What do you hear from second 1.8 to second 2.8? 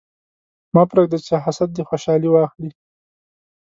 خوشحالي واخلي.